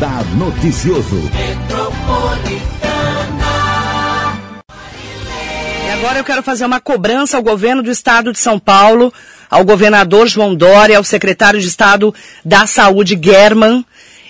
Radar 0.00 0.24
Noticioso. 0.34 1.30
E 5.86 5.90
agora 5.90 6.18
eu 6.18 6.24
quero 6.24 6.42
fazer 6.42 6.64
uma 6.64 6.80
cobrança 6.80 7.36
ao 7.36 7.42
governo 7.42 7.82
do 7.82 7.90
estado 7.90 8.32
de 8.32 8.38
São 8.38 8.58
Paulo, 8.58 9.12
ao 9.50 9.62
governador 9.62 10.26
João 10.26 10.54
Dória, 10.54 10.96
ao 10.96 11.04
secretário 11.04 11.60
de 11.60 11.68
Estado 11.68 12.14
da 12.42 12.66
Saúde, 12.66 13.20
German, 13.22 13.84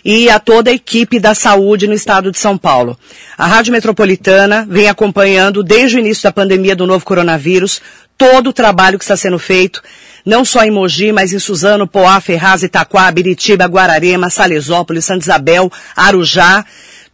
e 0.05 0.29
a 0.29 0.41
toda 0.41 0.71
a 0.71 0.75
equipe 0.75 1.21
da 1.21 1.37
saúde 1.37 1.87
no 1.87 1.95
estado 1.95 2.33
de 2.33 2.39
São 2.39 2.59
Paulo. 2.59 2.99
A 3.39 3.47
Rádio 3.47 3.73
Metropolitana 3.73 4.67
vem 4.69 4.89
acompanhando 4.89 5.63
desde 5.63 5.99
o 5.99 6.01
início 6.01 6.25
da 6.25 6.33
pandemia 6.33 6.75
do 6.75 6.85
novo 6.85 7.05
coronavírus 7.05 7.81
todo 8.19 8.51
o 8.51 8.53
trabalho 8.53 8.99
que 8.99 9.05
está 9.05 9.17
sendo 9.17 9.39
feito, 9.39 9.81
não 10.25 10.45
só 10.45 10.63
em 10.63 10.71
Mogi, 10.71 11.13
mas 11.13 11.33
em 11.33 11.39
Suzano, 11.39 11.87
Poá, 11.87 12.21
Ferraz, 12.21 12.63
Itaquá, 12.63 13.11
Biritiba, 13.11 13.67
Guararema, 13.67 14.31
Salesópolis, 14.31 15.05
Santa 15.05 15.25
Isabel, 15.25 15.71
Arujá, 15.97 16.65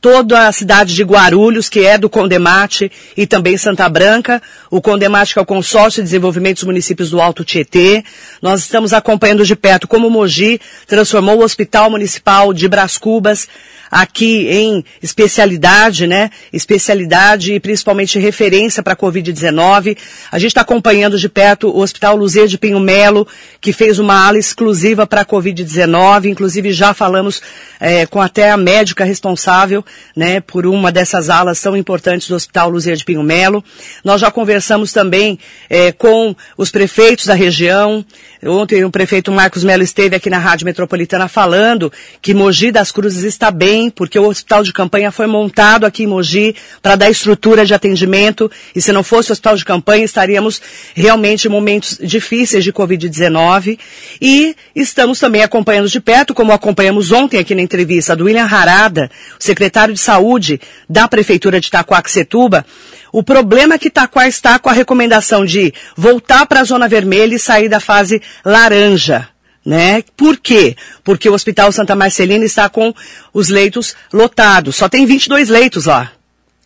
toda 0.00 0.46
a 0.46 0.52
cidade 0.52 0.94
de 0.94 1.02
Guarulhos, 1.02 1.68
que 1.68 1.80
é 1.80 1.98
do 1.98 2.08
Condemate, 2.08 2.90
e 3.16 3.26
também 3.26 3.56
Santa 3.56 3.88
Branca, 3.88 4.40
o 4.70 4.80
Condemate 4.80 5.32
que 5.32 5.38
é 5.38 5.42
o 5.42 5.46
Consórcio 5.46 6.02
de 6.02 6.04
Desenvolvimento 6.04 6.58
dos 6.58 6.64
Municípios 6.64 7.10
do 7.10 7.20
Alto 7.20 7.44
Tietê. 7.44 8.04
Nós 8.40 8.60
estamos 8.60 8.92
acompanhando 8.92 9.44
de 9.44 9.56
perto 9.56 9.88
como 9.88 10.10
Mogi 10.10 10.60
transformou 10.86 11.38
o 11.38 11.42
Hospital 11.42 11.90
Municipal 11.90 12.52
de 12.52 12.68
Bras 12.68 12.96
Cubas 12.96 13.48
aqui 13.90 14.48
em 14.48 14.84
especialidade, 15.02 16.06
né? 16.06 16.30
Especialidade 16.52 17.54
e 17.54 17.60
principalmente 17.60 18.18
referência 18.18 18.82
para 18.82 18.94
a 18.94 18.96
Covid-19. 18.96 19.96
A 20.30 20.38
gente 20.38 20.50
está 20.50 20.60
acompanhando 20.60 21.18
de 21.18 21.28
perto 21.28 21.68
o 21.68 21.80
Hospital 21.80 22.16
Luzia 22.16 22.46
de 22.46 22.58
Pinho 22.58 22.80
Melo, 22.80 23.26
que 23.60 23.72
fez 23.72 23.98
uma 23.98 24.26
ala 24.26 24.38
exclusiva 24.38 25.06
para 25.06 25.22
a 25.22 25.26
Covid-19. 25.26 26.26
Inclusive 26.26 26.72
já 26.72 26.94
falamos 26.94 27.42
é, 27.80 28.06
com 28.06 28.20
até 28.20 28.50
a 28.50 28.56
médica 28.56 29.04
responsável, 29.04 29.84
né, 30.14 30.40
por 30.40 30.66
uma 30.66 30.90
dessas 30.90 31.30
alas 31.30 31.60
tão 31.60 31.76
importantes 31.76 32.28
do 32.28 32.34
Hospital 32.34 32.70
Luzia 32.70 32.96
de 32.96 33.04
Pinho 33.04 33.22
Melo. 33.22 33.64
Nós 34.04 34.20
já 34.20 34.30
conversamos 34.30 34.92
também 34.92 35.38
é, 35.68 35.92
com 35.92 36.34
os 36.56 36.70
prefeitos 36.70 37.26
da 37.26 37.34
região. 37.34 38.04
Ontem 38.44 38.84
o 38.84 38.90
prefeito 38.90 39.32
Marcos 39.32 39.64
Melo 39.64 39.82
esteve 39.82 40.16
aqui 40.16 40.30
na 40.30 40.38
Rádio 40.38 40.64
Metropolitana 40.64 41.28
falando 41.28 41.92
que 42.22 42.34
Mogi 42.34 42.70
das 42.70 42.92
Cruzes 42.92 43.24
está 43.24 43.50
bem, 43.50 43.75
porque 43.94 44.18
o 44.18 44.26
hospital 44.26 44.62
de 44.62 44.72
campanha 44.72 45.10
foi 45.10 45.26
montado 45.26 45.84
aqui 45.84 46.04
em 46.04 46.06
Mogi 46.06 46.54
para 46.80 46.96
dar 46.96 47.10
estrutura 47.10 47.64
de 47.64 47.74
atendimento, 47.74 48.50
e 48.74 48.80
se 48.80 48.92
não 48.92 49.02
fosse 49.02 49.30
o 49.30 49.32
hospital 49.32 49.56
de 49.56 49.64
campanha, 49.64 50.04
estaríamos 50.04 50.60
realmente 50.94 51.46
em 51.46 51.50
momentos 51.50 51.98
difíceis 52.02 52.64
de 52.64 52.72
Covid-19. 52.72 53.78
E 54.20 54.56
estamos 54.74 55.18
também 55.18 55.42
acompanhando 55.42 55.88
de 55.88 56.00
perto, 56.00 56.34
como 56.34 56.52
acompanhamos 56.52 57.12
ontem 57.12 57.38
aqui 57.38 57.54
na 57.54 57.62
entrevista 57.62 58.16
do 58.16 58.24
William 58.24 58.44
Harada, 58.44 59.10
secretário 59.38 59.94
de 59.94 60.00
Saúde 60.00 60.60
da 60.88 61.06
Prefeitura 61.06 61.60
de 61.60 61.68
Itacoaxetuba, 61.68 62.64
o 63.12 63.22
problema 63.22 63.74
é 63.74 63.78
que 63.78 63.88
Itaquá 63.88 64.28
está 64.28 64.58
com 64.58 64.68
a 64.68 64.74
recomendação 64.74 65.44
de 65.44 65.72
voltar 65.96 66.44
para 66.44 66.60
a 66.60 66.64
zona 66.64 66.86
vermelha 66.86 67.34
e 67.34 67.38
sair 67.38 67.68
da 67.68 67.80
fase 67.80 68.20
laranja. 68.44 69.28
Né? 69.66 70.04
Por 70.16 70.36
quê? 70.36 70.76
Porque 71.02 71.28
o 71.28 71.34
Hospital 71.34 71.72
Santa 71.72 71.96
Marcelina 71.96 72.44
está 72.44 72.68
com 72.68 72.94
os 73.34 73.48
leitos 73.48 73.96
lotados. 74.12 74.76
Só 74.76 74.88
tem 74.88 75.04
22 75.04 75.48
leitos 75.48 75.86
lá. 75.86 76.12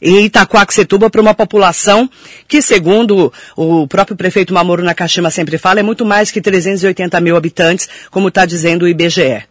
Em 0.03 0.27
Itacoaxetuba 0.27 1.09
para 1.09 1.21
uma 1.21 1.35
população 1.35 2.09
que, 2.47 2.61
segundo 2.61 3.33
o 3.57 3.87
próprio 3.87 4.17
prefeito 4.17 4.53
Mamoro 4.53 4.85
Nakashima 4.85 5.31
sempre 5.31 5.57
fala, 5.57 5.81
é 5.81 5.83
muito 5.83 6.05
mais 6.05 6.31
que 6.31 6.43
380 6.43 7.19
mil 7.23 7.37
habitantes, 7.37 7.89
como 8.11 8.29
está 8.29 8.45
dizendo 8.45 8.83
o 8.83 8.89
IBGE. 8.89 9.45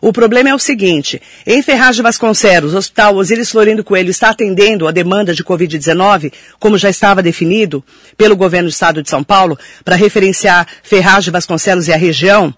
O 0.00 0.12
problema 0.12 0.50
é 0.50 0.54
o 0.54 0.58
seguinte, 0.58 1.20
em 1.46 1.62
Ferraz 1.62 1.96
de 1.96 2.02
Vasconcelos, 2.02 2.74
o 2.74 2.76
Hospital 2.76 3.16
Osiris 3.16 3.50
Florindo 3.50 3.84
Coelho 3.84 4.10
está 4.10 4.30
atendendo 4.30 4.86
a 4.86 4.92
demanda 4.92 5.34
de 5.34 5.42
Covid-19, 5.42 6.32
como 6.58 6.76
já 6.78 6.90
estava 6.90 7.22
definido 7.22 7.82
pelo 8.16 8.36
governo 8.36 8.68
do 8.68 8.72
estado 8.72 9.02
de 9.02 9.08
São 9.08 9.24
Paulo, 9.24 9.58
para 9.84 9.96
referenciar 9.96 10.66
Ferraz 10.82 11.24
de 11.24 11.30
Vasconcelos 11.30 11.88
e 11.88 11.92
a 11.92 11.96
região. 11.96 12.54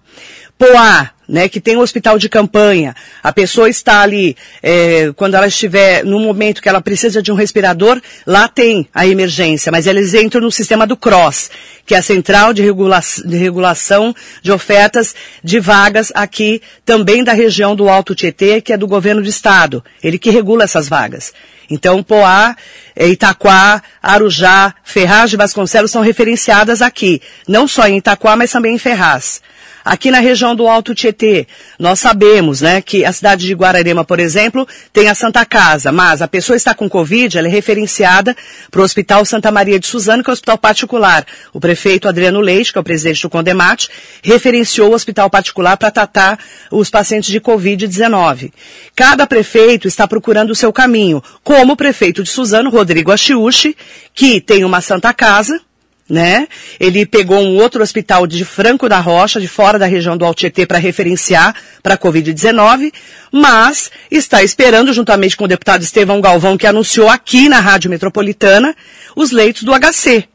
Poá, 0.57 1.11
né, 1.29 1.47
que 1.47 1.61
tem 1.61 1.77
um 1.77 1.81
hospital 1.81 2.17
de 2.17 2.27
campanha, 2.27 2.95
a 3.21 3.31
pessoa 3.31 3.69
está 3.69 4.01
ali, 4.01 4.35
é, 4.63 5.11
quando 5.15 5.35
ela 5.35 5.47
estiver 5.47 6.03
no 6.03 6.19
momento 6.19 6.61
que 6.61 6.67
ela 6.67 6.81
precisa 6.81 7.21
de 7.21 7.31
um 7.31 7.35
respirador, 7.35 8.01
lá 8.25 8.47
tem 8.47 8.89
a 8.93 9.05
emergência, 9.05 9.71
mas 9.71 9.85
eles 9.85 10.15
entram 10.15 10.41
no 10.41 10.51
sistema 10.51 10.87
do 10.87 10.97
CROSS, 10.97 11.51
que 11.85 11.93
é 11.93 11.99
a 11.99 12.01
Central 12.01 12.51
de, 12.51 12.63
Regula 12.63 12.99
de 13.23 13.37
Regulação 13.37 14.13
de 14.41 14.51
Ofertas 14.51 15.13
de 15.43 15.59
Vagas 15.59 16.11
aqui 16.15 16.61
também 16.83 17.23
da 17.23 17.33
região 17.33 17.75
do 17.75 17.87
Alto 17.87 18.15
Tietê, 18.15 18.59
que 18.59 18.73
é 18.73 18.77
do 18.77 18.87
governo 18.87 19.21
do 19.21 19.29
estado. 19.29 19.83
Ele 20.03 20.17
que 20.17 20.31
regula 20.31 20.63
essas 20.63 20.89
vagas. 20.89 21.31
Então, 21.69 22.01
Poá, 22.01 22.55
é, 22.95 23.07
Itaquá, 23.07 23.83
Arujá, 24.01 24.73
Ferraz 24.83 25.29
de 25.29 25.37
Vasconcelos 25.37 25.91
são 25.91 26.01
referenciadas 26.01 26.81
aqui. 26.81 27.21
Não 27.47 27.67
só 27.67 27.87
em 27.87 27.97
Itaquá, 27.97 28.35
mas 28.35 28.51
também 28.51 28.73
em 28.73 28.79
Ferraz. 28.79 29.41
Aqui 29.83 30.11
na 30.11 30.19
região 30.19 30.55
do 30.55 30.67
Alto 30.67 30.93
Tietê, 30.93 31.47
nós 31.77 31.99
sabemos, 31.99 32.61
né, 32.61 32.81
que 32.81 33.05
a 33.05 33.13
cidade 33.13 33.45
de 33.45 33.53
Guararema, 33.53 34.03
por 34.03 34.19
exemplo, 34.19 34.67
tem 34.91 35.07
a 35.07 35.15
Santa 35.15 35.45
Casa, 35.45 35.91
mas 35.91 36.21
a 36.21 36.27
pessoa 36.27 36.55
está 36.55 36.73
com 36.73 36.89
Covid, 36.89 37.37
ela 37.37 37.47
é 37.47 37.51
referenciada 37.51 38.35
para 38.69 38.81
o 38.81 38.83
Hospital 38.83 39.23
Santa 39.25 39.51
Maria 39.51 39.79
de 39.79 39.87
Suzano, 39.87 40.23
que 40.23 40.29
é 40.29 40.31
o 40.31 40.33
hospital 40.33 40.57
particular. 40.57 41.25
O 41.53 41.59
prefeito 41.59 42.07
Adriano 42.07 42.41
Leite, 42.41 42.71
que 42.71 42.77
é 42.77 42.81
o 42.81 42.83
presidente 42.83 43.21
do 43.21 43.29
Condemate, 43.29 43.89
referenciou 44.21 44.91
o 44.91 44.93
hospital 44.93 45.29
particular 45.29 45.77
para 45.77 45.91
tratar 45.91 46.39
os 46.71 46.89
pacientes 46.89 47.29
de 47.29 47.39
Covid-19. 47.39 48.51
Cada 48.95 49.25
prefeito 49.25 49.87
está 49.87 50.07
procurando 50.07 50.51
o 50.51 50.55
seu 50.55 50.73
caminho, 50.73 51.23
como 51.43 51.73
o 51.73 51.77
prefeito 51.77 52.23
de 52.23 52.29
Suzano, 52.29 52.69
Rodrigo 52.69 53.11
Achiuchi, 53.11 53.75
que 54.13 54.41
tem 54.41 54.63
uma 54.63 54.81
Santa 54.81 55.13
Casa, 55.13 55.59
né? 56.09 56.47
Ele 56.79 57.05
pegou 57.05 57.39
um 57.39 57.57
outro 57.57 57.83
hospital 57.83 58.25
de 58.25 58.43
Franco 58.43 58.89
da 58.89 58.99
Rocha, 58.99 59.39
de 59.39 59.47
fora 59.47 59.77
da 59.77 59.85
região 59.85 60.17
do 60.17 60.25
Altietê, 60.25 60.65
para 60.65 60.79
referenciar 60.79 61.55
para 61.83 61.93
a 61.93 61.97
Covid-19, 61.97 62.91
mas 63.31 63.91
está 64.09 64.41
esperando, 64.41 64.91
juntamente 64.91 65.37
com 65.37 65.43
o 65.43 65.47
deputado 65.47 65.83
Estevão 65.83 66.19
Galvão, 66.19 66.57
que 66.57 66.65
anunciou 66.65 67.09
aqui 67.09 67.47
na 67.47 67.59
Rádio 67.59 67.91
Metropolitana, 67.91 68.75
os 69.15 69.31
leitos 69.31 69.63
do 69.63 69.71
HC, 69.71 70.25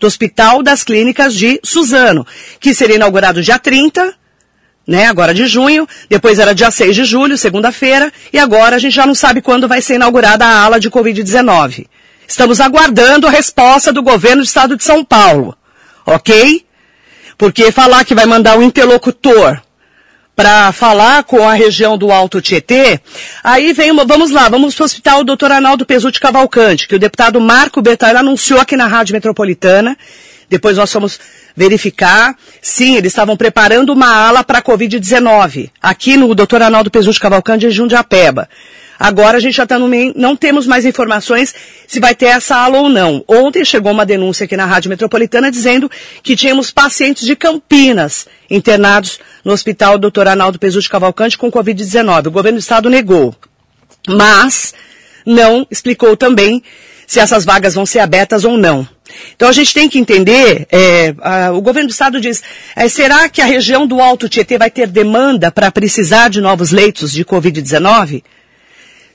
do 0.00 0.06
Hospital 0.06 0.62
das 0.62 0.82
Clínicas 0.82 1.34
de 1.34 1.60
Suzano, 1.62 2.26
que 2.58 2.74
seria 2.74 2.96
inaugurado 2.96 3.42
dia 3.42 3.58
30, 3.58 4.14
né, 4.86 5.06
agora 5.06 5.32
de 5.32 5.46
junho, 5.46 5.86
depois 6.08 6.40
era 6.40 6.52
dia 6.52 6.70
6 6.70 6.96
de 6.96 7.04
julho, 7.04 7.38
segunda-feira, 7.38 8.12
e 8.32 8.38
agora 8.38 8.74
a 8.74 8.78
gente 8.78 8.94
já 8.94 9.06
não 9.06 9.14
sabe 9.14 9.40
quando 9.40 9.68
vai 9.68 9.80
ser 9.80 9.94
inaugurada 9.94 10.44
a 10.44 10.62
ala 10.62 10.80
de 10.80 10.90
Covid-19. 10.90 11.86
Estamos 12.30 12.60
aguardando 12.60 13.26
a 13.26 13.30
resposta 13.30 13.92
do 13.92 14.04
governo 14.04 14.40
do 14.40 14.46
estado 14.46 14.76
de 14.76 14.84
São 14.84 15.04
Paulo. 15.04 15.56
Ok? 16.06 16.64
Porque 17.36 17.72
falar 17.72 18.04
que 18.04 18.14
vai 18.14 18.24
mandar 18.24 18.56
um 18.56 18.62
interlocutor 18.62 19.60
para 20.36 20.70
falar 20.70 21.24
com 21.24 21.46
a 21.46 21.54
região 21.54 21.98
do 21.98 22.12
Alto 22.12 22.40
Tietê, 22.40 23.00
aí 23.42 23.72
vem 23.72 23.90
uma, 23.90 24.04
vamos 24.04 24.30
lá, 24.30 24.48
vamos 24.48 24.76
para 24.76 24.84
o 24.84 24.86
hospital 24.86 25.24
Dr. 25.24 25.50
Arnaldo 25.50 25.84
Pesutti 25.84 26.20
Cavalcante, 26.20 26.86
que 26.86 26.94
o 26.94 27.00
deputado 27.00 27.40
Marco 27.40 27.82
Bertalho 27.82 28.20
anunciou 28.20 28.60
aqui 28.60 28.76
na 28.76 28.86
Rádio 28.86 29.12
Metropolitana. 29.12 29.98
Depois 30.48 30.76
nós 30.76 30.92
fomos 30.92 31.18
verificar. 31.56 32.36
Sim, 32.62 32.94
eles 32.94 33.10
estavam 33.10 33.36
preparando 33.36 33.92
uma 33.92 34.06
ala 34.06 34.44
para 34.44 34.58
a 34.58 34.62
Covid-19, 34.62 35.68
aqui 35.82 36.16
no 36.16 36.32
Dr. 36.32 36.62
Arnaldo 36.62 36.92
Pesutti 36.92 37.18
Cavalcante 37.18 37.66
em 37.66 37.70
Jundiapeba. 37.70 38.48
Agora 39.00 39.38
a 39.38 39.40
gente 39.40 39.56
já 39.56 39.62
está 39.62 39.78
no 39.78 39.88
meio, 39.88 40.12
não 40.14 40.36
temos 40.36 40.66
mais 40.66 40.84
informações 40.84 41.54
se 41.86 41.98
vai 41.98 42.14
ter 42.14 42.26
essa 42.26 42.54
ala 42.54 42.76
ou 42.76 42.90
não. 42.90 43.24
Ontem 43.26 43.64
chegou 43.64 43.92
uma 43.92 44.04
denúncia 44.04 44.44
aqui 44.44 44.58
na 44.58 44.66
Rádio 44.66 44.90
Metropolitana 44.90 45.50
dizendo 45.50 45.90
que 46.22 46.36
tínhamos 46.36 46.70
pacientes 46.70 47.24
de 47.24 47.34
Campinas 47.34 48.26
internados 48.50 49.18
no 49.42 49.54
Hospital 49.54 49.96
Dr. 49.96 50.28
Arnaldo 50.28 50.58
Pesucci 50.58 50.90
Cavalcante 50.90 51.38
com 51.38 51.50
Covid-19. 51.50 52.26
O 52.26 52.30
governo 52.30 52.58
do 52.58 52.60
estado 52.60 52.90
negou. 52.90 53.34
Mas 54.06 54.74
não 55.24 55.66
explicou 55.70 56.14
também 56.14 56.62
se 57.06 57.20
essas 57.20 57.42
vagas 57.42 57.74
vão 57.74 57.86
ser 57.86 58.00
abertas 58.00 58.44
ou 58.44 58.58
não. 58.58 58.86
Então 59.34 59.48
a 59.48 59.52
gente 59.52 59.72
tem 59.72 59.88
que 59.88 59.98
entender, 59.98 60.68
é, 60.70 61.14
a, 61.22 61.52
o 61.52 61.62
governo 61.62 61.88
do 61.88 61.92
estado 61.92 62.20
diz, 62.20 62.42
é, 62.76 62.86
será 62.86 63.30
que 63.30 63.40
a 63.40 63.46
região 63.46 63.86
do 63.86 63.98
Alto 63.98 64.28
Tietê 64.28 64.58
vai 64.58 64.70
ter 64.70 64.88
demanda 64.88 65.50
para 65.50 65.70
precisar 65.70 66.28
de 66.28 66.42
novos 66.42 66.70
leitos 66.70 67.12
de 67.12 67.24
Covid-19? 67.24 68.22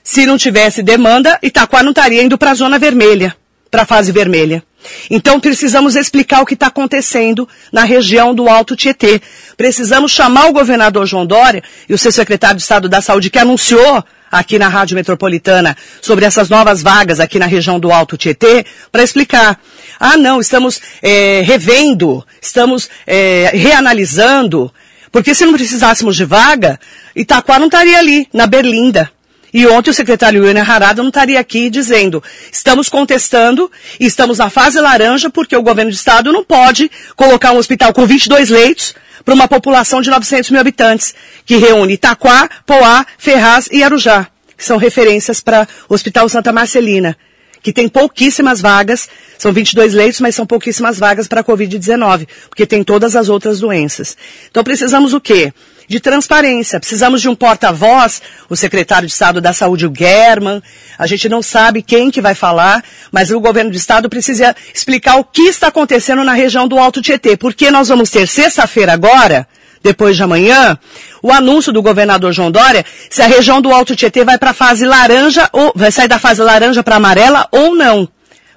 Se 0.06 0.24
não 0.24 0.38
tivesse 0.38 0.84
demanda, 0.84 1.36
Itaquá 1.42 1.82
não 1.82 1.90
estaria 1.90 2.22
indo 2.22 2.38
para 2.38 2.52
a 2.52 2.54
zona 2.54 2.78
vermelha, 2.78 3.36
para 3.68 3.82
a 3.82 3.84
fase 3.84 4.12
vermelha. 4.12 4.62
Então 5.10 5.40
precisamos 5.40 5.96
explicar 5.96 6.42
o 6.42 6.46
que 6.46 6.54
está 6.54 6.68
acontecendo 6.68 7.48
na 7.72 7.82
região 7.82 8.32
do 8.32 8.48
Alto 8.48 8.76
Tietê. 8.76 9.20
Precisamos 9.56 10.12
chamar 10.12 10.46
o 10.46 10.52
governador 10.52 11.06
João 11.06 11.26
Dória 11.26 11.60
e 11.88 11.92
o 11.92 11.98
seu 11.98 12.12
secretário 12.12 12.56
de 12.56 12.62
Estado 12.62 12.88
da 12.88 13.00
Saúde 13.00 13.30
que 13.30 13.38
anunciou 13.40 14.04
aqui 14.30 14.60
na 14.60 14.68
Rádio 14.68 14.94
Metropolitana 14.94 15.76
sobre 16.00 16.24
essas 16.24 16.48
novas 16.48 16.84
vagas 16.84 17.18
aqui 17.18 17.40
na 17.40 17.46
região 17.46 17.80
do 17.80 17.90
Alto 17.90 18.16
Tietê 18.16 18.64
para 18.92 19.02
explicar. 19.02 19.58
Ah, 19.98 20.16
não, 20.16 20.40
estamos 20.40 20.80
é, 21.02 21.42
revendo, 21.44 22.24
estamos 22.40 22.88
é, 23.04 23.50
reanalisando 23.52 24.72
Porque 25.10 25.34
se 25.34 25.44
não 25.44 25.52
precisássemos 25.54 26.14
de 26.14 26.24
vaga, 26.24 26.78
Itaquá 27.14 27.58
não 27.58 27.66
estaria 27.66 27.98
ali, 27.98 28.28
na 28.32 28.46
Berlinda. 28.46 29.10
E 29.56 29.66
ontem 29.66 29.90
o 29.90 29.94
secretário 29.94 30.44
William 30.44 30.62
Harada 30.62 31.00
não 31.00 31.08
estaria 31.08 31.40
aqui 31.40 31.70
dizendo, 31.70 32.22
estamos 32.52 32.90
contestando 32.90 33.72
estamos 33.98 34.36
na 34.36 34.50
fase 34.50 34.78
laranja 34.78 35.30
porque 35.30 35.56
o 35.56 35.62
governo 35.62 35.90
de 35.90 35.96
estado 35.96 36.30
não 36.30 36.44
pode 36.44 36.90
colocar 37.16 37.52
um 37.52 37.56
hospital 37.56 37.90
com 37.94 38.04
22 38.04 38.50
leitos 38.50 38.94
para 39.24 39.32
uma 39.32 39.48
população 39.48 40.02
de 40.02 40.10
900 40.10 40.50
mil 40.50 40.60
habitantes, 40.60 41.14
que 41.46 41.56
reúne 41.56 41.94
Itaquá, 41.94 42.50
Poá, 42.66 43.06
Ferraz 43.16 43.66
e 43.72 43.82
Arujá, 43.82 44.28
que 44.54 44.62
são 44.62 44.76
referências 44.76 45.40
para 45.40 45.66
o 45.88 45.94
Hospital 45.94 46.28
Santa 46.28 46.52
Marcelina 46.52 47.16
que 47.62 47.72
tem 47.72 47.88
pouquíssimas 47.88 48.60
vagas, 48.60 49.08
são 49.36 49.52
22 49.52 49.92
leitos, 49.92 50.20
mas 50.20 50.36
são 50.36 50.46
pouquíssimas 50.46 51.00
vagas 51.00 51.26
para 51.26 51.40
a 51.40 51.44
Covid-19, 51.44 52.28
porque 52.48 52.64
tem 52.64 52.84
todas 52.84 53.16
as 53.16 53.28
outras 53.28 53.58
doenças. 53.58 54.16
Então 54.48 54.62
precisamos 54.62 55.12
o 55.12 55.20
quê? 55.20 55.52
De 55.88 56.00
transparência. 56.00 56.80
Precisamos 56.80 57.22
de 57.22 57.28
um 57.28 57.34
porta-voz, 57.34 58.20
o 58.48 58.56
secretário 58.56 59.06
de 59.06 59.12
Estado 59.12 59.40
da 59.40 59.52
Saúde, 59.52 59.86
o 59.86 59.92
German. 59.96 60.60
A 60.98 61.06
gente 61.06 61.28
não 61.28 61.40
sabe 61.40 61.80
quem 61.80 62.10
que 62.10 62.20
vai 62.20 62.34
falar, 62.34 62.82
mas 63.12 63.30
o 63.30 63.40
governo 63.40 63.70
do 63.70 63.76
Estado 63.76 64.08
precisa 64.08 64.54
explicar 64.74 65.16
o 65.16 65.24
que 65.24 65.42
está 65.42 65.68
acontecendo 65.68 66.24
na 66.24 66.32
região 66.32 66.66
do 66.66 66.78
Alto 66.78 67.00
Tietê. 67.00 67.36
Porque 67.36 67.70
nós 67.70 67.88
vamos 67.88 68.10
ter 68.10 68.26
sexta-feira 68.26 68.92
agora, 68.92 69.46
depois 69.82 70.16
de 70.16 70.22
amanhã, 70.24 70.76
o 71.22 71.30
anúncio 71.30 71.72
do 71.72 71.80
governador 71.80 72.32
João 72.32 72.50
Dória 72.50 72.84
se 73.08 73.22
a 73.22 73.26
região 73.26 73.62
do 73.62 73.72
Alto 73.72 73.94
Tietê 73.94 74.24
vai 74.24 74.38
para 74.38 74.50
a 74.50 74.54
fase 74.54 74.84
laranja 74.84 75.48
ou 75.52 75.72
vai 75.76 75.92
sair 75.92 76.08
da 76.08 76.18
fase 76.18 76.42
laranja 76.42 76.82
para 76.82 76.96
amarela 76.96 77.46
ou 77.52 77.76
não. 77.76 78.08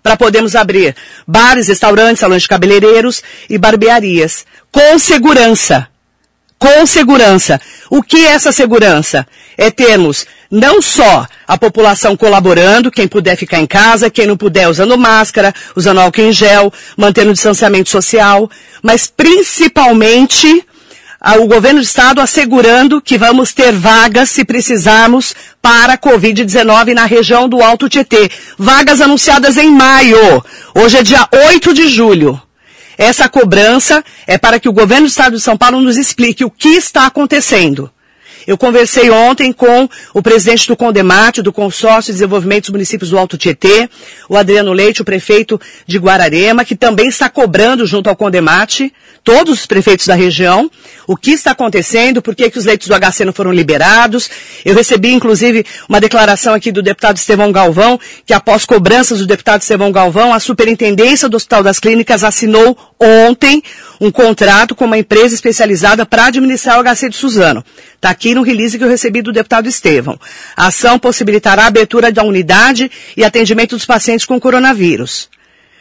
Para 0.01 0.17
podermos 0.17 0.55
abrir 0.55 0.95
bares, 1.27 1.67
restaurantes, 1.67 2.21
salões 2.21 2.41
de 2.41 2.47
cabeleireiros 2.47 3.21
e 3.47 3.57
barbearias. 3.57 4.45
Com 4.71 4.97
segurança. 4.97 5.87
Com 6.59 6.85
segurança. 6.85 7.59
O 7.89 8.03
que 8.03 8.17
é 8.17 8.31
essa 8.31 8.51
segurança? 8.51 9.25
É 9.57 9.71
termos 9.71 10.27
não 10.51 10.81
só 10.81 11.25
a 11.47 11.57
população 11.57 12.17
colaborando, 12.17 12.91
quem 12.91 13.07
puder 13.07 13.37
ficar 13.37 13.59
em 13.59 13.65
casa, 13.65 14.09
quem 14.09 14.27
não 14.27 14.35
puder 14.35 14.67
usando 14.67 14.97
máscara, 14.97 15.53
usando 15.75 15.99
álcool 15.99 16.21
em 16.21 16.33
gel, 16.33 16.71
mantendo 16.97 17.29
o 17.29 17.33
distanciamento 17.33 17.89
social, 17.89 18.49
mas 18.83 19.07
principalmente 19.07 20.65
o 21.39 21.47
governo 21.47 21.79
do 21.79 21.83
estado 21.83 22.21
assegurando 22.21 23.01
que 23.01 23.17
vamos 23.17 23.53
ter 23.53 23.71
vagas, 23.71 24.29
se 24.29 24.43
precisarmos, 24.43 25.35
para 25.61 25.93
a 25.93 25.97
Covid-19 25.97 26.93
na 26.93 27.05
região 27.05 27.47
do 27.47 27.61
Alto 27.61 27.89
Tietê. 27.89 28.29
Vagas 28.57 29.01
anunciadas 29.01 29.57
em 29.57 29.69
maio. 29.69 30.43
Hoje 30.73 30.97
é 30.97 31.03
dia 31.03 31.27
8 31.31 31.73
de 31.73 31.87
julho. 31.89 32.41
Essa 32.99 33.29
cobrança 33.29 34.03
é 34.27 34.37
para 34.37 34.59
que 34.59 34.67
o 34.67 34.73
governo 34.73 35.07
do 35.07 35.09
estado 35.09 35.37
de 35.37 35.41
São 35.41 35.55
Paulo 35.55 35.79
nos 35.79 35.95
explique 35.95 36.43
o 36.43 36.51
que 36.51 36.67
está 36.67 37.05
acontecendo. 37.05 37.89
Eu 38.47 38.57
conversei 38.57 39.09
ontem 39.09 39.51
com 39.51 39.89
o 40.13 40.21
presidente 40.21 40.67
do 40.67 40.75
Condemate, 40.75 41.41
do 41.41 41.53
Consórcio 41.53 42.11
de 42.11 42.17
Desenvolvimento 42.17 42.63
dos 42.63 42.71
Municípios 42.71 43.09
do 43.09 43.17
Alto 43.17 43.37
Tietê, 43.37 43.89
o 44.27 44.37
Adriano 44.37 44.73
Leite, 44.73 45.01
o 45.01 45.05
prefeito 45.05 45.59
de 45.85 45.97
Guararema, 45.97 46.65
que 46.65 46.75
também 46.75 47.07
está 47.07 47.29
cobrando 47.29 47.85
junto 47.85 48.09
ao 48.09 48.15
Condemate, 48.15 48.93
todos 49.23 49.59
os 49.59 49.65
prefeitos 49.65 50.07
da 50.07 50.15
região, 50.15 50.69
o 51.05 51.15
que 51.15 51.31
está 51.31 51.51
acontecendo, 51.51 52.21
por 52.21 52.35
que, 52.35 52.49
que 52.49 52.57
os 52.57 52.65
leitos 52.65 52.87
do 52.87 52.95
HC 52.95 53.25
não 53.25 53.33
foram 53.33 53.51
liberados. 53.51 54.29
Eu 54.63 54.75
recebi, 54.75 55.11
inclusive, 55.11 55.65
uma 55.87 55.99
declaração 55.99 56.53
aqui 56.53 56.71
do 56.71 56.81
deputado 56.81 57.17
Estevão 57.17 57.51
Galvão, 57.51 57.99
que 58.25 58.33
após 58.33 58.65
cobranças 58.65 59.19
do 59.19 59.27
deputado 59.27 59.61
Estevão 59.61 59.91
Galvão, 59.91 60.33
a 60.33 60.39
superintendência 60.39 61.27
do 61.27 61.37
Hospital 61.37 61.63
das 61.63 61.79
Clínicas 61.79 62.23
assinou 62.23 62.77
ontem 62.99 63.61
um 63.99 64.11
contrato 64.11 64.75
com 64.75 64.85
uma 64.85 64.97
empresa 64.97 65.35
especializada 65.35 66.05
para 66.05 66.25
administrar 66.25 66.79
o 66.79 66.83
HC 66.83 67.09
de 67.09 67.15
Suzano. 67.15 67.63
Está 67.95 68.09
aqui 68.09 68.28
no 68.33 68.41
release 68.41 68.77
que 68.77 68.83
eu 68.83 68.89
recebi 68.89 69.21
do 69.21 69.31
deputado 69.31 69.67
Estevão. 69.67 70.19
A 70.55 70.67
ação 70.67 70.97
possibilitará 70.99 71.63
a 71.63 71.67
abertura 71.67 72.11
da 72.11 72.23
unidade 72.23 72.91
e 73.15 73.23
atendimento 73.23 73.75
dos 73.75 73.85
pacientes 73.85 74.25
com 74.25 74.39
coronavírus. 74.39 75.29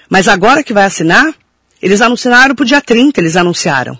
Mas 0.08 0.28
agora 0.28 0.62
que 0.62 0.72
vai 0.72 0.84
assinar, 0.84 1.32
eles 1.80 2.00
anunciaram 2.00 2.54
para 2.54 2.62
o 2.62 2.66
dia 2.66 2.80
30, 2.80 3.20
eles 3.20 3.36
anunciaram. 3.36 3.98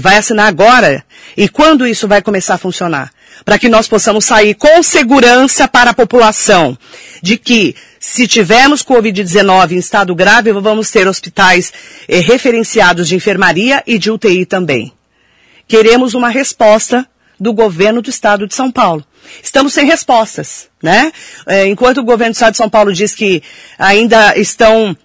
Vai 0.00 0.18
assinar 0.18 0.46
agora. 0.48 1.04
E 1.36 1.48
quando 1.48 1.86
isso 1.86 2.06
vai 2.06 2.20
começar 2.20 2.54
a 2.54 2.58
funcionar? 2.58 3.10
Para 3.44 3.58
que 3.58 3.68
nós 3.68 3.88
possamos 3.88 4.24
sair 4.24 4.54
com 4.54 4.82
segurança 4.82 5.66
para 5.66 5.90
a 5.90 5.94
população 5.94 6.76
de 7.22 7.38
que 7.38 7.74
se 7.98 8.26
tivermos 8.26 8.82
Covid-19 8.82 9.72
em 9.72 9.78
estado 9.78 10.14
grave, 10.14 10.52
vamos 10.52 10.90
ter 10.90 11.08
hospitais 11.08 11.72
eh, 12.06 12.20
referenciados 12.20 13.08
de 13.08 13.16
enfermaria 13.16 13.82
e 13.86 13.98
de 13.98 14.10
UTI 14.10 14.44
também 14.44 14.92
queremos 15.68 16.14
uma 16.14 16.30
resposta 16.30 17.06
do 17.38 17.52
governo 17.52 18.02
do 18.02 18.10
estado 18.10 18.46
de 18.46 18.54
São 18.54 18.70
Paulo. 18.70 19.04
Estamos 19.42 19.72
sem 19.72 19.86
respostas, 19.86 20.68
né? 20.82 21.12
É, 21.46 21.66
enquanto 21.66 21.98
o 21.98 22.04
governo 22.04 22.32
do 22.32 22.36
estado 22.36 22.52
de 22.52 22.58
São 22.58 22.68
Paulo 22.68 22.92
diz 22.92 23.14
que 23.14 23.42
ainda 23.78 24.36
estão 24.38 24.96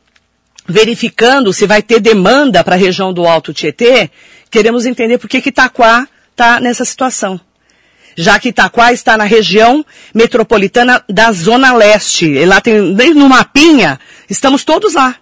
verificando 0.68 1.52
se 1.52 1.68
vai 1.68 1.82
ter 1.82 2.00
demanda 2.00 2.64
para 2.64 2.76
a 2.76 2.78
região 2.78 3.14
do 3.14 3.28
Alto 3.28 3.54
Tietê, 3.54 4.10
queremos 4.50 4.86
entender 4.86 5.18
por 5.18 5.28
que 5.28 5.38
Itaquá 5.38 6.08
está 6.32 6.60
nessa 6.60 6.86
situação. 6.86 7.40
Já 8.16 8.40
que 8.40 8.50
Itaquá 8.50 8.94
está 8.94 9.18
na 9.18 9.24
região 9.24 9.84
metropolitana 10.14 11.04
da 11.10 11.32
Zona 11.32 11.74
Leste. 11.74 12.28
E 12.28 12.46
lá 12.46 12.62
tem, 12.62 12.80
no 12.80 13.28
mapinha, 13.28 14.00
estamos 14.30 14.64
todos 14.64 14.94
lá. 14.94 15.16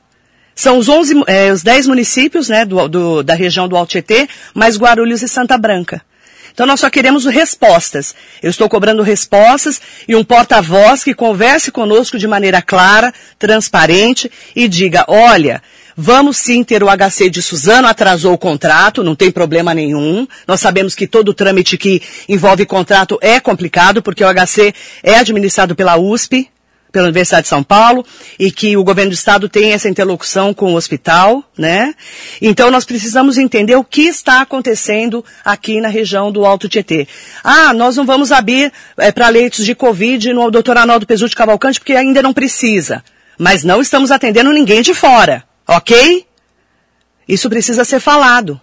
São 0.54 0.78
os, 0.78 0.90
11, 0.90 1.24
é, 1.28 1.52
os 1.52 1.64
10 1.64 1.88
municípios 1.88 2.50
né, 2.50 2.66
do, 2.66 2.88
do, 2.90 3.24
da 3.24 3.34
região 3.34 3.68
do 3.68 3.78
Alto 3.78 3.92
Tietê, 3.92 4.28
mais 4.54 4.78
Guarulhos 4.78 5.22
e 5.22 5.28
Santa 5.28 5.58
Branca. 5.58 6.02
Então 6.54 6.66
nós 6.66 6.80
só 6.80 6.90
queremos 6.90 7.26
respostas. 7.26 8.16
Eu 8.42 8.50
estou 8.50 8.70
cobrando 8.70 9.04
respostas 9.04 9.82
e 10.08 10.16
um 10.16 10.24
porta-voz 10.24 11.04
que 11.04 11.14
converse 11.14 11.72
conosco 11.72 12.18
de 12.18 12.28
maneira 12.28 12.62
clara, 12.62 13.14
transparente 13.38 14.32
e 14.56 14.68
diga, 14.68 15.06
olha, 15.08 15.62
vamos 15.96 16.38
sim 16.38 16.64
ter 16.64 16.84
o 16.84 16.88
HC 16.88 17.30
de 17.30 17.42
Suzano, 17.42 17.88
atrasou 17.88 18.34
o 18.34 18.38
contrato, 18.38 19.04
não 19.04 19.16
tem 19.16 19.32
problema 19.32 19.74
nenhum. 19.74 20.28
Nós 20.48 20.60
sabemos 20.60 20.96
que 20.96 21.08
todo 21.08 21.34
trâmite 21.34 21.78
que 21.78 22.02
envolve 22.28 22.66
contrato 22.66 23.18
é 23.22 23.40
complicado, 23.40 24.02
porque 24.02 24.24
o 24.24 24.28
HC 24.28 24.74
é 25.04 25.16
administrado 25.16 25.76
pela 25.76 25.98
USP, 25.98 26.50
pela 26.92 27.06
Universidade 27.06 27.44
de 27.44 27.50
São 27.50 27.64
Paulo 27.64 28.06
e 28.38 28.52
que 28.52 28.76
o 28.76 28.84
governo 28.84 29.12
do 29.12 29.16
estado 29.16 29.48
tem 29.48 29.74
essa 29.74 29.90
interlocução 29.90 30.54
com 30.54 30.74
o 30.74 30.76
hospital, 30.76 31.44
né? 31.58 31.96
Então 32.42 32.70
nós 32.70 32.86
precisamos 32.86 33.38
entender 33.38 33.76
o 33.76 33.84
que 33.84 34.04
está 34.04 34.42
acontecendo 34.42 35.24
aqui 35.44 35.80
na 35.80 35.88
região 35.88 36.32
do 36.32 36.46
Alto 36.46 36.68
Tietê. 36.68 37.08
Ah, 37.44 37.74
nós 37.74 37.96
não 37.96 38.06
vamos 38.06 38.32
abrir 38.32 38.72
é, 38.98 39.12
para 39.12 39.30
leitos 39.30 39.66
de 39.66 39.74
Covid 39.74 40.34
no 40.34 40.52
Dr. 40.52 40.78
Arnaldo 40.78 41.06
Pesutti 41.06 41.36
Cavalcante 41.36 41.80
porque 41.80 41.94
ainda 41.94 42.22
não 42.22 42.34
precisa. 42.34 43.04
Mas 43.38 43.64
não 43.64 43.82
estamos 43.82 44.12
atendendo 44.12 44.52
ninguém 44.52 44.82
de 44.82 44.94
fora, 44.94 45.44
ok? 45.68 46.26
Isso 47.28 47.50
precisa 47.50 47.84
ser 47.84 48.00
falado. 48.00 48.60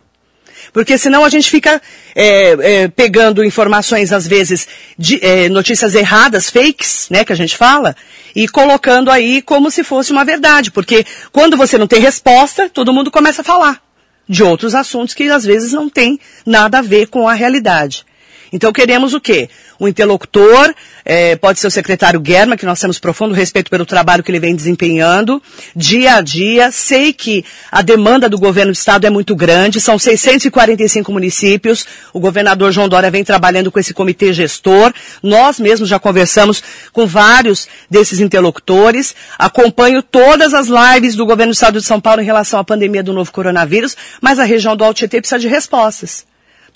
Porque 0.73 0.99
senão 0.99 1.25
a 1.25 1.29
gente 1.29 1.51
fica 1.51 1.81
é, 2.15 2.83
é, 2.83 2.89
pegando 2.89 3.45
informações, 3.45 4.13
às 4.13 4.27
vezes, 4.27 4.69
de, 4.99 5.19
é, 5.25 5.49
notícias 5.49 5.95
erradas, 5.95 6.51
fakes, 6.51 7.09
né, 7.11 7.25
que 7.25 7.33
a 7.33 7.37
gente 7.37 7.57
fala, 7.57 7.97
e 8.35 8.47
colocando 8.49 9.11
aí 9.11 9.43
como 9.43 9.71
se 9.71 9.83
fosse 9.83 10.13
uma 10.13 10.25
verdade. 10.25 10.71
Porque 10.71 11.05
quando 11.33 11.57
você 11.57 11.79
não 11.79 11.87
tem 11.87 12.01
resposta, 12.01 12.69
todo 12.69 12.93
mundo 12.93 13.11
começa 13.11 13.43
a 13.43 13.45
falar 13.45 13.81
de 14.29 14.43
outros 14.43 14.75
assuntos 14.75 15.15
que 15.15 15.31
às 15.31 15.45
vezes 15.45 15.73
não 15.73 15.89
tem 15.89 16.21
nada 16.45 16.79
a 16.79 16.83
ver 16.83 17.07
com 17.07 17.27
a 17.27 17.33
realidade. 17.33 18.05
Então 18.53 18.73
queremos 18.73 19.15
o 19.15 19.21
quê? 19.21 19.49
Um 19.79 19.87
interlocutor, 19.87 20.75
é, 21.05 21.37
pode 21.37 21.61
ser 21.61 21.67
o 21.67 21.71
secretário 21.71 22.21
Guerma, 22.21 22.57
que 22.57 22.67
nós 22.67 22.81
temos 22.81 22.99
profundo 22.99 23.35
respeito 23.35 23.71
pelo 23.71 23.87
trabalho 23.87 24.23
que 24.23 24.31
ele 24.31 24.41
vem 24.41 24.55
desempenhando, 24.55 25.43
dia 25.75 26.17
a 26.17 26.21
dia. 26.21 26.71
Sei 26.71 27.13
que 27.13 27.45
a 27.71 27.83
demanda 27.83 28.29
do 28.29 28.39
governo 28.39 28.73
do 28.73 28.75
estado 28.75 29.07
é 29.07 29.11
muito 29.11 29.35
grande, 29.35 29.81
são 29.81 29.99
645 29.99 31.13
municípios. 31.13 31.87
O 32.13 32.21
governador 32.21 32.73
João 32.73 32.89
Dória 32.89 33.11
vem 33.11 33.25
trabalhando 33.25 33.71
com 33.71 33.79
esse 33.79 33.95
comitê 33.95 34.33
gestor. 34.33 34.93
Nós 35.23 35.59
mesmos 35.59 35.89
já 35.89 35.99
conversamos 35.99 36.63
com 36.93 37.07
vários 37.07 37.69
desses 37.91 38.21
interlocutores. 38.21 39.15
Acompanho 39.39 40.03
todas 40.03 40.53
as 40.53 40.69
lives 40.69 41.15
do 41.15 41.25
governo 41.25 41.53
do 41.53 41.55
estado 41.55 41.81
de 41.81 41.87
São 41.87 42.01
Paulo 42.01 42.21
em 42.21 42.25
relação 42.25 42.61
à 42.61 42.65
pandemia 42.65 43.03
do 43.03 43.13
novo 43.13 43.33
coronavírus, 43.33 43.97
mas 44.21 44.39
a 44.39 44.45
região 44.45 44.77
do 44.77 44.85
Alto 44.85 44.99
Tietê 44.99 45.21
precisa 45.21 45.39
de 45.39 45.49
respostas. 45.49 46.28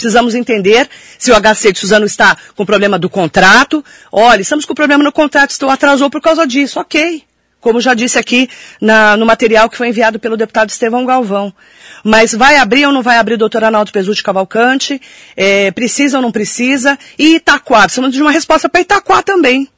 Precisamos 0.02 0.34
entender 0.34 0.88
se 1.16 1.30
o 1.30 1.34
HC 1.40 1.70
de 1.72 1.78
Suzano 1.78 2.04
está 2.04 2.36
com 2.56 2.66
problema 2.66 2.98
do 2.98 3.08
contrato. 3.08 3.84
Olha, 4.10 4.42
estamos 4.42 4.64
com 4.64 4.74
problema 4.74 5.04
no 5.04 5.12
contrato, 5.12 5.50
estou 5.50 5.70
atrasou 5.70 6.10
por 6.10 6.20
causa 6.20 6.44
disso. 6.44 6.80
Ok. 6.80 7.22
Como 7.60 7.80
já 7.80 7.94
disse 7.94 8.18
aqui 8.18 8.50
na, 8.80 9.16
no 9.16 9.24
material 9.24 9.70
que 9.70 9.76
foi 9.76 9.88
enviado 9.88 10.18
pelo 10.18 10.36
deputado 10.36 10.70
Estevão 10.70 11.06
Galvão. 11.06 11.54
Mas 12.02 12.34
vai 12.34 12.56
abrir 12.56 12.84
ou 12.84 12.92
não 12.92 13.00
vai 13.00 13.16
abrir 13.16 13.34
o 13.34 13.38
doutor 13.38 13.62
Arnaldo 13.62 13.92
Pesutti 13.92 14.24
Cavalcante? 14.24 15.00
É, 15.36 15.70
precisa 15.70 16.16
ou 16.16 16.22
não 16.22 16.32
precisa? 16.32 16.98
E 17.16 17.36
Itaquá? 17.36 17.82
Precisamos 17.82 18.12
de 18.12 18.20
uma 18.20 18.32
resposta 18.32 18.68
para 18.68 18.80
Itaquá 18.80 19.22
também. 19.22 19.68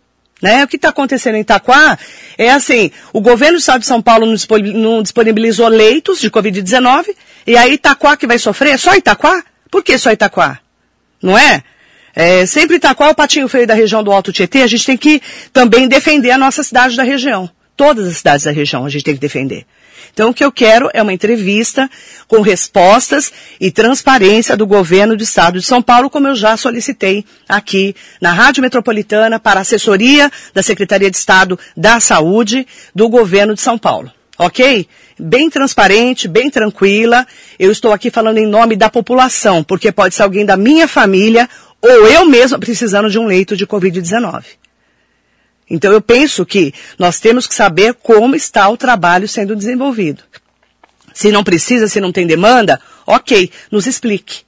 Né? 0.40 0.64
O 0.64 0.68
que 0.68 0.76
está 0.76 0.88
acontecendo 0.88 1.34
em 1.34 1.40
Itaquá 1.40 1.98
é 2.38 2.50
assim, 2.50 2.90
o 3.12 3.20
governo 3.20 3.58
do 3.58 3.60
estado 3.60 3.80
de 3.80 3.86
São 3.86 4.00
Paulo 4.00 4.24
não 4.24 5.02
disponibilizou 5.02 5.68
leitos 5.68 6.18
de 6.18 6.30
Covid-19, 6.30 7.14
e 7.46 7.58
aí 7.58 7.74
Itaquá 7.74 8.16
que 8.16 8.26
vai 8.26 8.38
sofrer? 8.38 8.72
É 8.72 8.78
só 8.78 8.94
Itaquá? 8.94 9.44
Por 9.74 9.82
que 9.82 9.98
só 9.98 10.12
Itaquá? 10.12 10.60
Não 11.20 11.36
é? 11.36 11.60
É, 12.14 12.46
sempre 12.46 12.76
Itaquá 12.76 13.08
é 13.08 13.10
o 13.10 13.14
patinho 13.14 13.48
feio 13.48 13.66
da 13.66 13.74
região 13.74 14.04
do 14.04 14.12
Alto 14.12 14.32
Tietê, 14.32 14.62
a 14.62 14.68
gente 14.68 14.86
tem 14.86 14.96
que 14.96 15.20
também 15.52 15.88
defender 15.88 16.30
a 16.30 16.38
nossa 16.38 16.62
cidade 16.62 16.96
da 16.96 17.02
região. 17.02 17.50
Todas 17.76 18.06
as 18.06 18.18
cidades 18.18 18.44
da 18.44 18.52
região 18.52 18.86
a 18.86 18.88
gente 18.88 19.02
tem 19.02 19.14
que 19.14 19.20
defender. 19.20 19.66
Então, 20.12 20.30
o 20.30 20.32
que 20.32 20.44
eu 20.44 20.52
quero 20.52 20.88
é 20.94 21.02
uma 21.02 21.12
entrevista 21.12 21.90
com 22.28 22.40
respostas 22.40 23.32
e 23.60 23.68
transparência 23.68 24.56
do 24.56 24.64
governo 24.64 25.16
do 25.16 25.24
estado 25.24 25.58
de 25.58 25.66
São 25.66 25.82
Paulo, 25.82 26.08
como 26.08 26.28
eu 26.28 26.36
já 26.36 26.56
solicitei 26.56 27.24
aqui 27.48 27.96
na 28.20 28.30
Rádio 28.32 28.62
Metropolitana 28.62 29.40
para 29.40 29.58
assessoria 29.58 30.30
da 30.54 30.62
Secretaria 30.62 31.10
de 31.10 31.16
Estado 31.16 31.58
da 31.76 31.98
Saúde 31.98 32.64
do 32.94 33.08
governo 33.08 33.54
de 33.54 33.60
São 33.60 33.76
Paulo. 33.76 34.12
Ok? 34.38 34.86
Bem 35.18 35.48
transparente, 35.48 36.26
bem 36.26 36.50
tranquila. 36.50 37.26
Eu 37.58 37.70
estou 37.70 37.92
aqui 37.92 38.10
falando 38.10 38.38
em 38.38 38.46
nome 38.46 38.76
da 38.76 38.90
população, 38.90 39.62
porque 39.62 39.92
pode 39.92 40.14
ser 40.14 40.22
alguém 40.22 40.44
da 40.44 40.56
minha 40.56 40.88
família 40.88 41.48
ou 41.80 42.08
eu 42.08 42.24
mesma 42.24 42.58
precisando 42.58 43.10
de 43.10 43.18
um 43.18 43.26
leito 43.26 43.56
de 43.56 43.66
Covid-19. 43.66 44.44
Então 45.70 45.92
eu 45.92 46.00
penso 46.00 46.44
que 46.44 46.74
nós 46.98 47.20
temos 47.20 47.46
que 47.46 47.54
saber 47.54 47.94
como 47.94 48.34
está 48.34 48.68
o 48.68 48.76
trabalho 48.76 49.28
sendo 49.28 49.54
desenvolvido. 49.54 50.22
Se 51.12 51.30
não 51.30 51.44
precisa, 51.44 51.86
se 51.86 52.00
não 52.00 52.10
tem 52.10 52.26
demanda, 52.26 52.80
ok, 53.06 53.50
nos 53.70 53.86
explique. 53.86 54.42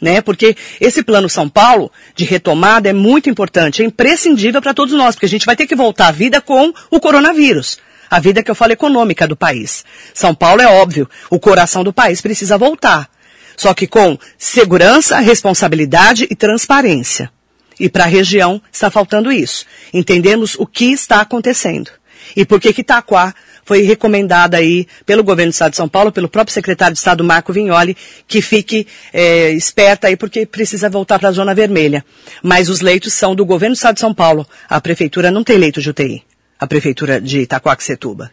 Né? 0.00 0.20
Porque 0.20 0.56
esse 0.80 1.02
plano 1.02 1.28
São 1.28 1.48
Paulo 1.48 1.90
de 2.14 2.24
retomada 2.24 2.88
é 2.88 2.92
muito 2.92 3.30
importante, 3.30 3.82
é 3.82 3.84
imprescindível 3.84 4.60
para 4.60 4.74
todos 4.74 4.94
nós, 4.94 5.14
porque 5.14 5.26
a 5.26 5.28
gente 5.28 5.46
vai 5.46 5.56
ter 5.56 5.66
que 5.66 5.74
voltar 5.74 6.08
à 6.08 6.12
vida 6.12 6.40
com 6.40 6.72
o 6.90 7.00
coronavírus. 7.00 7.78
A 8.10 8.20
vida 8.20 8.42
que 8.42 8.50
eu 8.50 8.54
falo 8.54 8.72
econômica 8.72 9.26
do 9.26 9.36
país. 9.36 9.84
São 10.14 10.34
Paulo 10.34 10.62
é 10.62 10.66
óbvio, 10.66 11.08
o 11.30 11.38
coração 11.38 11.82
do 11.82 11.92
país 11.92 12.20
precisa 12.20 12.58
voltar. 12.58 13.08
Só 13.56 13.72
que 13.72 13.86
com 13.86 14.18
segurança, 14.36 15.18
responsabilidade 15.18 16.26
e 16.30 16.36
transparência. 16.36 17.30
E 17.78 17.88
para 17.88 18.04
a 18.04 18.08
região 18.08 18.60
está 18.72 18.90
faltando 18.90 19.32
isso. 19.32 19.66
Entendemos 19.92 20.54
o 20.58 20.66
que 20.66 20.92
está 20.92 21.20
acontecendo. 21.20 21.90
E 22.34 22.44
por 22.44 22.60
que 22.60 22.72
que 22.72 22.80
Itaquá 22.80 23.34
foi 23.64 23.82
recomendada 23.82 24.56
aí 24.56 24.86
pelo 25.04 25.24
governo 25.24 25.50
do 25.50 25.54
Estado 25.54 25.72
de 25.72 25.76
São 25.76 25.88
Paulo, 25.88 26.12
pelo 26.12 26.28
próprio 26.28 26.54
secretário 26.54 26.94
de 26.94 26.98
Estado 26.98 27.24
Marco 27.24 27.52
Vignoli, 27.52 27.96
que 28.26 28.40
fique 28.40 28.86
é, 29.12 29.50
esperta 29.50 30.06
aí 30.06 30.16
porque 30.16 30.46
precisa 30.46 30.88
voltar 30.88 31.18
para 31.18 31.28
a 31.28 31.32
zona 31.32 31.54
vermelha. 31.54 32.04
Mas 32.42 32.68
os 32.68 32.80
leitos 32.80 33.12
são 33.12 33.34
do 33.34 33.44
governo 33.44 33.74
do 33.74 33.76
Estado 33.76 33.94
de 33.94 34.00
São 34.00 34.14
Paulo. 34.14 34.46
A 34.68 34.80
prefeitura 34.80 35.30
não 35.30 35.44
tem 35.44 35.58
leito 35.58 35.80
de 35.80 35.90
UTI. 35.90 36.22
A 36.58 36.66
prefeitura 36.66 37.20
de 37.20 37.40
Itaquaquecetuba. 37.40 38.30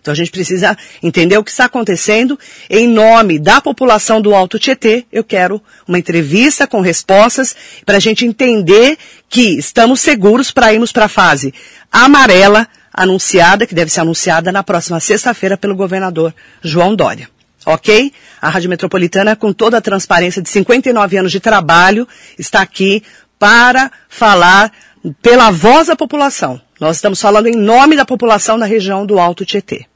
Então 0.00 0.12
a 0.12 0.16
gente 0.16 0.30
precisa 0.30 0.76
entender 1.02 1.36
o 1.36 1.44
que 1.44 1.50
está 1.50 1.66
acontecendo. 1.66 2.38
Em 2.70 2.88
nome 2.88 3.38
da 3.38 3.60
população 3.60 4.20
do 4.20 4.34
Alto 4.34 4.58
Tietê, 4.58 5.04
eu 5.12 5.22
quero 5.22 5.62
uma 5.86 5.98
entrevista 5.98 6.66
com 6.66 6.80
respostas 6.80 7.54
para 7.84 7.96
a 7.96 8.00
gente 8.00 8.24
entender 8.24 8.96
que 9.28 9.58
estamos 9.58 10.00
seguros 10.00 10.50
para 10.50 10.72
irmos 10.72 10.92
para 10.92 11.06
a 11.06 11.08
fase 11.08 11.52
amarela 11.92 12.66
anunciada, 12.92 13.66
que 13.66 13.74
deve 13.74 13.90
ser 13.90 14.00
anunciada 14.00 14.50
na 14.50 14.62
próxima 14.62 14.98
sexta-feira 14.98 15.56
pelo 15.56 15.76
governador 15.76 16.34
João 16.62 16.96
Dória. 16.96 17.28
Ok? 17.66 18.12
A 18.40 18.48
Rádio 18.48 18.70
Metropolitana, 18.70 19.36
com 19.36 19.52
toda 19.52 19.76
a 19.78 19.80
transparência 19.80 20.40
de 20.40 20.48
59 20.48 21.18
anos 21.18 21.32
de 21.32 21.38
trabalho, 21.38 22.08
está 22.38 22.62
aqui 22.62 23.02
para 23.38 23.90
falar 24.08 24.72
pela 25.20 25.50
voz 25.50 25.88
da 25.88 25.96
população. 25.96 26.60
Nós 26.80 26.96
estamos 26.96 27.20
falando 27.20 27.48
em 27.48 27.56
nome 27.56 27.96
da 27.96 28.04
população 28.04 28.58
da 28.58 28.66
região 28.66 29.04
do 29.04 29.18
Alto 29.18 29.44
Tietê. 29.44 29.86